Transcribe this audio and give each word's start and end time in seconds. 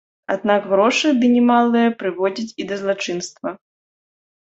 Аднак 0.35 0.63
грошы, 0.71 1.11
ды 1.19 1.29
немалыя, 1.35 1.93
прыводзяць 2.01 2.49
і 2.61 2.71
да 2.73 2.83
злачынства. 2.83 3.49